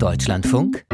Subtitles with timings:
[0.00, 0.84] Deutschlandfunk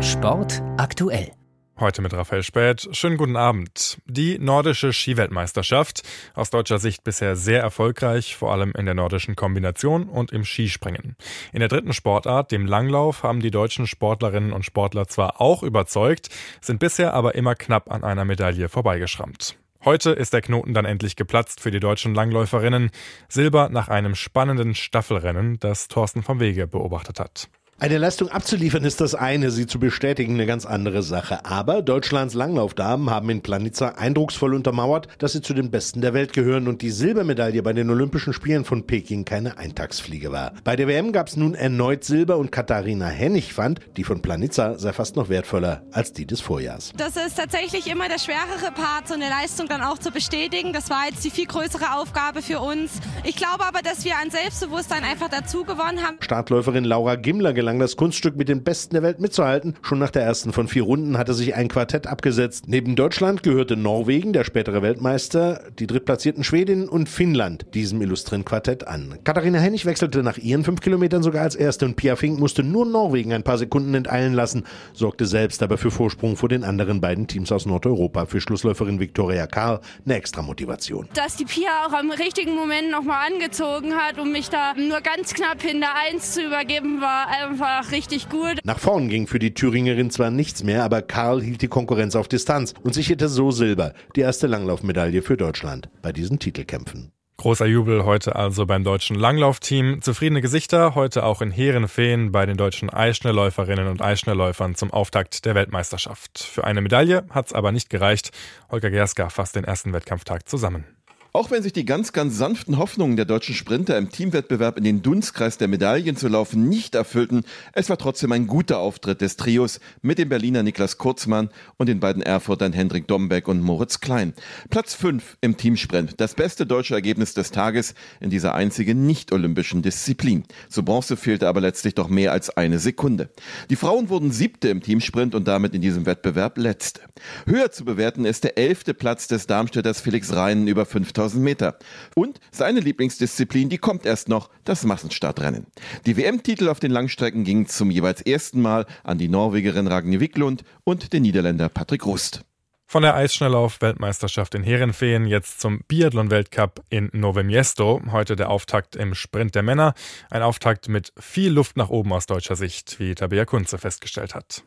[0.00, 1.30] Sport aktuell.
[1.78, 2.88] Heute mit Raphael Späth.
[2.92, 3.98] Schönen guten Abend.
[4.06, 6.02] Die nordische Skiweltmeisterschaft.
[6.34, 11.16] Aus deutscher Sicht bisher sehr erfolgreich, vor allem in der nordischen Kombination und im Skispringen.
[11.52, 16.30] In der dritten Sportart, dem Langlauf, haben die deutschen Sportlerinnen und Sportler zwar auch überzeugt,
[16.60, 19.56] sind bisher aber immer knapp an einer Medaille vorbeigeschrammt.
[19.84, 22.90] Heute ist der Knoten dann endlich geplatzt für die deutschen Langläuferinnen.
[23.28, 27.48] Silber nach einem spannenden Staffelrennen, das Thorsten vom Wege beobachtet hat.
[27.82, 31.46] Eine Leistung abzuliefern ist das eine, sie zu bestätigen eine ganz andere Sache.
[31.46, 36.34] Aber Deutschlands Langlaufdamen haben in Planitza eindrucksvoll untermauert, dass sie zu den Besten der Welt
[36.34, 40.52] gehören und die Silbermedaille bei den Olympischen Spielen von Peking keine Eintagsfliege war.
[40.62, 44.78] Bei der WM gab es nun erneut Silber und Katharina Hennig fand, die von Planitza
[44.78, 46.92] sei fast noch wertvoller als die des Vorjahrs.
[46.98, 50.74] Das ist tatsächlich immer der schwerere Part, so eine Leistung dann auch zu bestätigen.
[50.74, 53.00] Das war jetzt die viel größere Aufgabe für uns.
[53.24, 56.18] Ich glaube aber, dass wir an Selbstbewusstsein einfach dazu gewonnen haben.
[56.20, 59.74] Startläuferin Laura Gimler gelang das Kunststück mit den Besten der Welt mitzuhalten.
[59.82, 62.64] Schon nach der ersten von vier Runden hatte sich ein Quartett abgesetzt.
[62.68, 68.86] Neben Deutschland gehörte Norwegen, der spätere Weltmeister, die drittplatzierten Schwedinnen und Finnland diesem illustren Quartett
[68.86, 69.18] an.
[69.24, 72.86] Katharina Hennig wechselte nach ihren fünf Kilometern sogar als Erste und Pia Fink musste nur
[72.86, 77.26] Norwegen ein paar Sekunden enteilen lassen, sorgte selbst aber für Vorsprung vor den anderen beiden
[77.26, 78.26] Teams aus Nordeuropa.
[78.26, 81.08] Für Schlussläuferin Viktoria Karl eine extra Motivation.
[81.14, 85.34] Dass die Pia auch am richtigen Moment nochmal angezogen hat, um mich da nur ganz
[85.34, 87.26] knapp hinter eins zu übergeben, war
[87.60, 88.58] einfach richtig gut.
[88.64, 92.28] Nach vorn ging für die Thüringerin zwar nichts mehr, aber Karl hielt die Konkurrenz auf
[92.28, 97.12] Distanz und sicherte so Silber, die erste Langlaufmedaille für Deutschland bei diesen Titelkämpfen.
[97.36, 100.02] Großer Jubel heute also beim deutschen Langlaufteam.
[100.02, 105.54] Zufriedene Gesichter heute auch in Heerenfeen bei den deutschen Eisschnellläuferinnen und Eisschnellläufern zum Auftakt der
[105.54, 106.38] Weltmeisterschaft.
[106.38, 108.30] Für eine Medaille hat's aber nicht gereicht.
[108.70, 110.84] Holger Gerska fasst den ersten Wettkampftag zusammen.
[111.32, 115.00] Auch wenn sich die ganz, ganz sanften Hoffnungen der deutschen Sprinter im Teamwettbewerb in den
[115.00, 119.78] Dunstkreis der Medaillen zu laufen nicht erfüllten, es war trotzdem ein guter Auftritt des Trios
[120.02, 124.34] mit dem Berliner Niklas Kurzmann und den beiden Erfurtern Hendrik Dombeck und Moritz Klein.
[124.70, 130.42] Platz 5 im Teamsprint, das beste deutsche Ergebnis des Tages in dieser einzigen nicht-olympischen Disziplin.
[130.68, 133.30] Zu Bronze fehlte aber letztlich doch mehr als eine Sekunde.
[133.70, 137.02] Die Frauen wurden siebte im Teamsprint und damit in diesem Wettbewerb letzte.
[137.46, 141.78] Höher zu bewerten ist der elfte Platz des Darmstädters Felix Reinen über 5000 5000 Meter.
[142.14, 145.66] Und seine Lieblingsdisziplin, die kommt erst noch, das Massenstartrennen.
[146.06, 150.64] Die WM-Titel auf den Langstrecken gingen zum jeweils ersten Mal an die Norwegerin Ragnhild Wiklund
[150.84, 152.42] und den Niederländer Patrick Rust.
[152.86, 158.02] Von der Eisschnelllauf-Weltmeisterschaft in Herenfeen jetzt zum Biathlon-Weltcup in Nove Miesto.
[158.10, 159.94] Heute der Auftakt im Sprint der Männer.
[160.28, 164.64] Ein Auftakt mit viel Luft nach oben aus deutscher Sicht, wie Tabea Kunze festgestellt hat.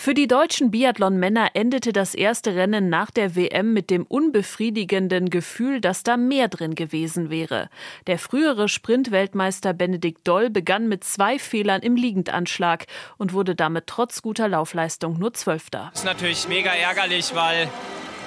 [0.00, 5.80] Für die deutschen Biathlon-Männer endete das erste Rennen nach der WM mit dem unbefriedigenden Gefühl,
[5.80, 7.68] dass da mehr drin gewesen wäre.
[8.06, 14.22] Der frühere Sprintweltmeister Benedikt Doll begann mit zwei Fehlern im Liegendanschlag und wurde damit trotz
[14.22, 15.88] guter Laufleistung nur Zwölfter.
[15.90, 17.68] Das ist natürlich mega ärgerlich, weil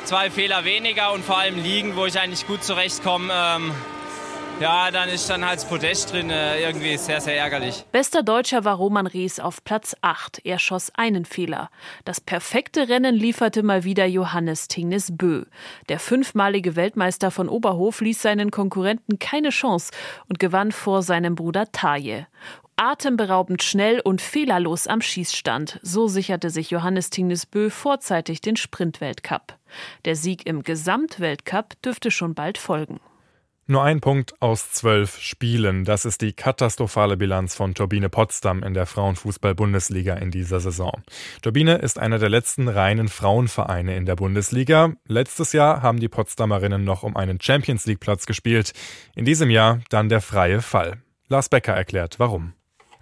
[0.04, 3.31] zwei Fehler weniger und vor allem liegen, wo ich eigentlich gut zurechtkomme.
[3.34, 3.72] Ähm
[4.62, 6.30] ja, dann ist dann halt das Podest drin.
[6.30, 7.84] Äh, irgendwie sehr, sehr ärgerlich.
[7.92, 10.42] Bester Deutscher war Roman Ries auf Platz 8.
[10.46, 11.70] Er schoss einen Fehler.
[12.06, 15.46] Das perfekte Rennen lieferte mal wieder Johannes Tingnes Bö.
[15.90, 19.92] Der fünfmalige Weltmeister von Oberhof ließ seinen Konkurrenten keine Chance
[20.30, 22.28] und gewann vor seinem Bruder Taje
[22.78, 25.80] atemberaubend schnell und fehlerlos am Schießstand.
[25.84, 29.56] So sicherte sich Johannes Tingnes Bö vorzeitig den Sprintweltcup.
[30.06, 33.00] Der Sieg im Gesamtweltcup dürfte schon bald folgen.
[33.72, 35.86] Nur ein Punkt aus zwölf Spielen.
[35.86, 40.92] Das ist die katastrophale Bilanz von Turbine Potsdam in der Frauenfußball-Bundesliga in dieser Saison.
[41.42, 44.92] Turbine ist einer der letzten reinen Frauenvereine in der Bundesliga.
[45.08, 48.74] Letztes Jahr haben die Potsdamerinnen noch um einen Champions League-Platz gespielt.
[49.16, 50.98] In diesem Jahr dann der freie Fall.
[51.30, 52.52] Lars Becker erklärt, warum.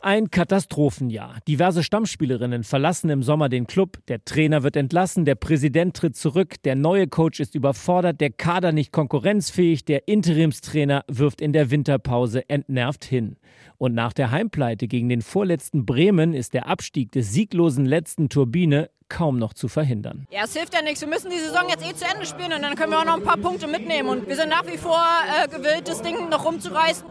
[0.01, 1.39] Ein Katastrophenjahr.
[1.45, 6.55] Diverse Stammspielerinnen verlassen im Sommer den Club, der Trainer wird entlassen, der Präsident tritt zurück,
[6.63, 12.49] der neue Coach ist überfordert, der Kader nicht konkurrenzfähig, der Interimstrainer wirft in der Winterpause
[12.49, 13.35] entnervt hin.
[13.77, 18.89] Und nach der Heimpleite gegen den vorletzten Bremen ist der Abstieg des sieglosen letzten Turbine
[19.09, 20.27] kaum noch zu verhindern.
[20.31, 21.01] Ja, es hilft ja nichts.
[21.01, 23.17] Wir müssen die Saison jetzt eh zu Ende spielen und dann können wir auch noch
[23.17, 24.07] ein paar Punkte mitnehmen.
[24.07, 25.03] Und wir sind nach wie vor
[25.43, 27.05] äh, gewillt, das Ding noch rumzureißen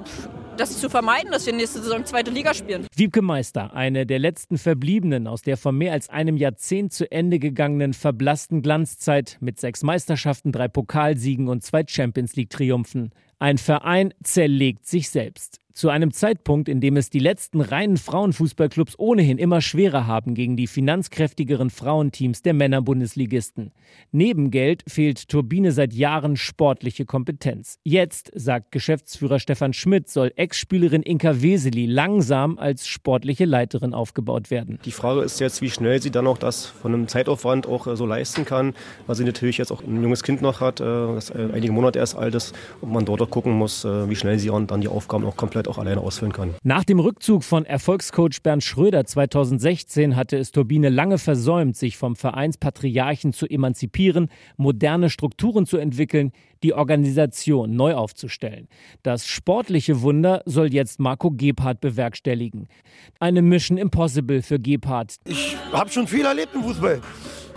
[0.58, 2.86] das zu vermeiden, dass wir nächste Saison zweite Liga spielen.
[2.94, 7.38] Wiebke Meister, eine der letzten Verbliebenen aus der vor mehr als einem Jahrzehnt zu Ende
[7.38, 13.12] gegangenen verblassten Glanzzeit mit sechs Meisterschaften, drei Pokalsiegen und zwei Champions League-Triumphen.
[13.38, 15.60] Ein Verein zerlegt sich selbst.
[15.78, 20.56] Zu einem Zeitpunkt, in dem es die letzten reinen Frauenfußballclubs ohnehin immer schwerer haben gegen
[20.56, 23.70] die finanzkräftigeren Frauenteams der Männerbundesligisten.
[24.10, 27.78] Neben Geld fehlt Turbine seit Jahren sportliche Kompetenz.
[27.84, 34.80] Jetzt, sagt Geschäftsführer Stefan Schmidt, soll Ex-Spielerin Inka Weseli langsam als sportliche Leiterin aufgebaut werden.
[34.84, 37.94] Die Frage ist jetzt, wie schnell sie dann auch das von einem Zeitaufwand auch äh,
[37.94, 38.74] so leisten kann,
[39.06, 42.00] weil sie natürlich jetzt auch ein junges Kind noch hat, äh, das äh, einige Monate
[42.00, 45.24] erst alt ist und man dort auch gucken muss, wie schnell sie dann die Aufgaben
[45.24, 46.54] auch komplett auch alleine ausfüllen kann.
[46.62, 52.16] Nach dem Rückzug von Erfolgscoach Bernd Schröder 2016 hatte es Turbine lange versäumt, sich vom
[52.16, 56.32] Vereinspatriarchen zu emanzipieren, moderne Strukturen zu entwickeln,
[56.62, 58.68] die Organisation neu aufzustellen.
[59.02, 62.68] Das sportliche Wunder soll jetzt Marco Gebhardt bewerkstelligen.
[63.20, 65.16] Eine Mission Impossible für Gebhardt.
[65.24, 67.00] Ich habe schon viel erlebt im Fußball.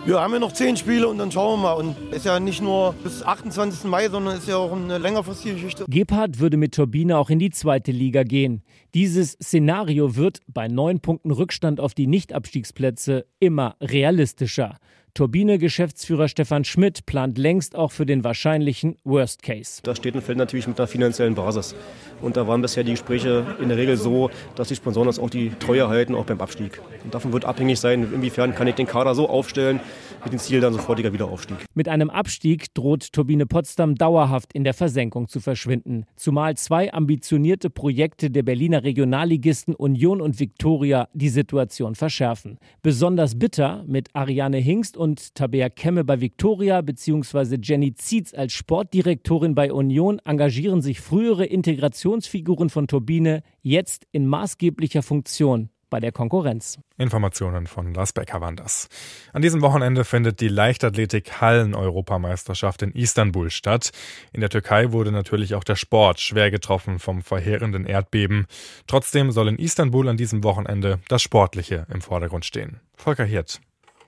[0.04, 1.74] Wir haben ja noch zehn Spiele und dann schauen wir mal.
[1.74, 3.84] Und ist ja nicht nur bis 28.
[3.84, 5.84] Mai, sondern ist ja auch eine längerfristige Geschichte.
[5.88, 8.62] Gebhardt würde mit Turbine auch in die zweite Liga gehen.
[8.94, 14.78] Dieses Szenario wird bei neun Punkten Rückstand auf die Nichtabstiegsplätze immer realistischer.
[15.14, 19.82] Turbine-Geschäftsführer Stefan Schmidt plant längst auch für den wahrscheinlichen Worst Case.
[19.82, 21.74] Das steht und fällt natürlich mit einer finanziellen Basis.
[22.22, 25.28] Und da waren bisher die Gespräche in der Regel so, dass die Sponsoren uns auch
[25.28, 26.80] die Treue halten, auch beim Abstieg.
[27.04, 29.80] Und davon wird abhängig sein, inwiefern kann ich den Kader so aufstellen,
[30.24, 31.56] mit dem Ziel dann sofortiger Wiederaufstieg.
[31.74, 36.06] Mit einem Abstieg droht Turbine Potsdam dauerhaft in der Versenkung zu verschwinden.
[36.16, 42.58] Zumal zwei ambitionierte Projekte der Berliner Regionalligisten Union und Viktoria die Situation verschärfen.
[42.82, 47.56] Besonders bitter mit Ariane Hingst und Tabea Kemme bei Viktoria bzw.
[47.60, 55.02] Jenny Zietz als Sportdirektorin bei Union engagieren sich frühere Integrationsfiguren von Turbine jetzt in maßgeblicher
[55.02, 56.78] Funktion bei der Konkurrenz.
[56.98, 58.88] Informationen von Lars Becker waren das.
[59.32, 63.90] An diesem Wochenende findet die Leichtathletik-Hallen-Europameisterschaft in Istanbul statt.
[64.32, 68.46] In der Türkei wurde natürlich auch der Sport schwer getroffen vom verheerenden Erdbeben.
[68.86, 72.78] Trotzdem soll in Istanbul an diesem Wochenende das Sportliche im Vordergrund stehen.
[72.94, 73.60] Volker Hirt.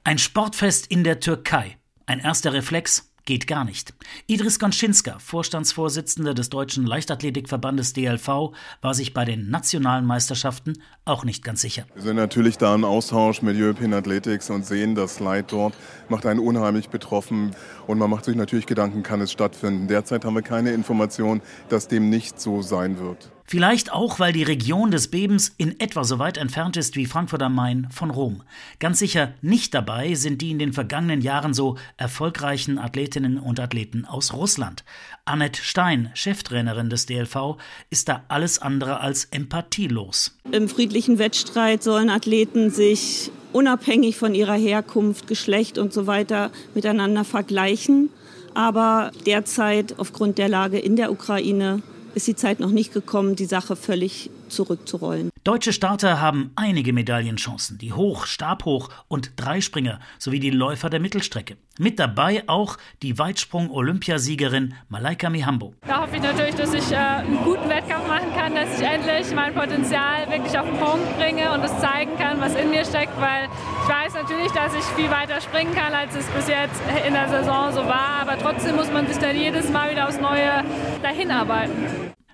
[0.06, 1.78] Ein Sportfest in der Türkei.
[2.04, 3.94] Ein erster Reflex, geht gar nicht.
[4.26, 8.52] Idris Gonschinska, Vorstandsvorsitzender des Deutschen Leichtathletikverbandes DLV,
[8.82, 10.74] war sich bei den nationalen Meisterschaften
[11.06, 11.86] auch nicht ganz sicher.
[11.94, 15.72] Wir sind natürlich da im Austausch mit European Athletics und sehen, das Leid dort
[16.10, 17.56] macht einen unheimlich betroffen.
[17.86, 19.88] Und man macht sich natürlich Gedanken, kann es stattfinden.
[19.88, 21.40] Derzeit haben wir keine Information,
[21.70, 23.30] dass dem nicht so sein wird.
[23.46, 27.42] Vielleicht auch, weil die Region des Bebens in etwa so weit entfernt ist wie Frankfurt
[27.42, 28.42] am Main von Rom.
[28.80, 34.06] Ganz sicher nicht dabei sind die in den vergangenen Jahren so erfolgreichen Athletinnen und Athleten
[34.06, 34.82] aus Russland.
[35.26, 37.56] Annette Stein, Cheftrainerin des DLV,
[37.90, 40.38] ist da alles andere als empathielos.
[40.50, 47.24] Im friedlichen Wettstreit sollen Athleten sich unabhängig von ihrer Herkunft, Geschlecht und so weiter miteinander
[47.24, 48.08] vergleichen.
[48.54, 51.82] Aber derzeit aufgrund der Lage in der Ukraine
[52.14, 55.30] ist die Zeit noch nicht gekommen, die Sache völlig zurückzurollen.
[55.42, 61.56] Deutsche Starter haben einige Medaillenchancen, die Hoch-, Stabhoch- und Dreispringer sowie die Läufer der Mittelstrecke.
[61.78, 65.74] Mit dabei auch die Weitsprung-Olympiasiegerin Malaika Mihambo.
[65.86, 69.34] Da hoffe ich natürlich, dass ich äh, einen guten Wettkampf machen kann, dass ich endlich
[69.34, 73.20] mein Potenzial wirklich auf den Punkt bringe und es zeigen kann, was in mir steckt,
[73.20, 73.48] weil
[73.84, 77.28] ich weiß natürlich, dass ich viel weiter springen kann, als es bis jetzt in der
[77.28, 80.64] Saison so war, aber trotzdem muss man sich dann jedes Mal wieder aufs Neue
[81.02, 81.72] dahin arbeiten.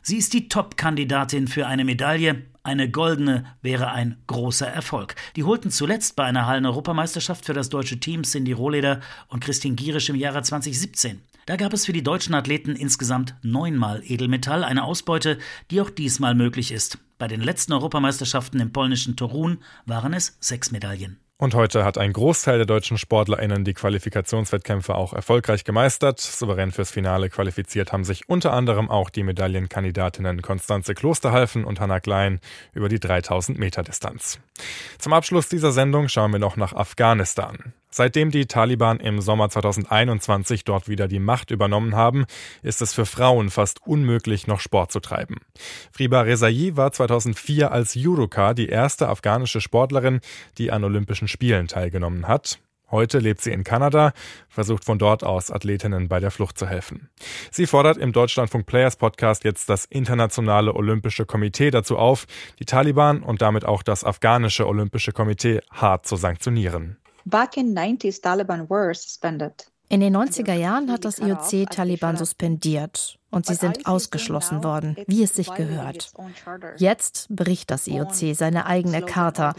[0.01, 2.47] Sie ist die Top-Kandidatin für eine Medaille.
[2.63, 5.17] Eine goldene wäre ein großer Erfolg.
[5.35, 10.09] Die holten zuletzt bei einer Hallen-Europameisterschaft für das deutsche Team Cindy Rohleder und Christine Gierisch
[10.09, 11.21] im Jahre 2017.
[11.47, 15.39] Da gab es für die deutschen Athleten insgesamt neunmal Edelmetall, eine Ausbeute,
[15.73, 16.99] die auch diesmal möglich ist.
[17.19, 21.19] Bei den letzten Europameisterschaften im polnischen Torun waren es sechs Medaillen.
[21.41, 26.21] Und heute hat ein Großteil der deutschen SportlerInnen die Qualifikationswettkämpfe auch erfolgreich gemeistert.
[26.21, 31.99] Souverän fürs Finale qualifiziert haben sich unter anderem auch die Medaillenkandidatinnen Konstanze Klosterhalfen und Hanna
[31.99, 32.41] Klein
[32.75, 34.39] über die 3000 Meter Distanz.
[34.99, 37.73] Zum Abschluss dieser Sendung schauen wir noch nach Afghanistan.
[37.91, 42.27] Seitdem die Taliban im Sommer 2021 dort wieder die Macht übernommen haben,
[42.63, 45.37] ist es für Frauen fast unmöglich, noch Sport zu treiben.
[45.93, 50.21] Friba Rezai war 2004 als Judoka die erste afghanische Sportlerin,
[50.59, 52.61] die an Olympischen Spielen teilgenommen hat.
[52.91, 54.13] Heute lebt sie in Kanada,
[54.49, 57.09] versucht von dort aus Athletinnen bei der Flucht zu helfen.
[57.53, 62.27] Sie fordert im Deutschlandfunk Players Podcast jetzt das Internationale Olympische Komitee dazu auf,
[62.59, 67.00] die Taliban und damit auch das afghanische Olympische Komitee hart zu sanktionieren.
[69.93, 75.25] In den 90er Jahren hat das IOC Taliban suspendiert und sie sind ausgeschlossen worden, wie
[75.25, 76.13] es sich gehört.
[76.77, 79.55] Jetzt bricht das IOC seine eigene Charta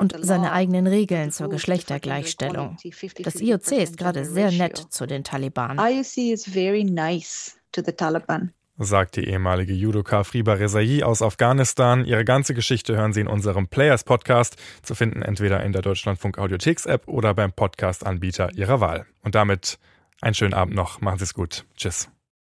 [0.00, 2.78] und seine eigenen Regeln zur Geschlechtergleichstellung.
[3.22, 5.78] Das IOC ist gerade sehr nett zu den Taliban.
[8.78, 12.04] Sagt die ehemalige Judoka Friba Rezai aus Afghanistan.
[12.04, 16.38] Ihre ganze Geschichte hören Sie in unserem Players Podcast, zu finden entweder in der Deutschlandfunk
[16.38, 19.06] Audiotheks App oder beim Podcast-Anbieter Ihrer Wahl.
[19.22, 19.78] Und damit
[20.20, 21.00] einen schönen Abend noch.
[21.00, 21.64] Machen Sie es gut.
[21.76, 22.13] Tschüss.